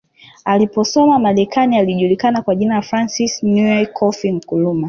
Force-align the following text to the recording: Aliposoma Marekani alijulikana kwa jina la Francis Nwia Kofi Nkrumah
Aliposoma 0.45 1.19
Marekani 1.19 1.77
alijulikana 1.79 2.41
kwa 2.41 2.55
jina 2.55 2.75
la 2.75 2.81
Francis 2.81 3.43
Nwia 3.43 3.85
Kofi 3.85 4.31
Nkrumah 4.31 4.79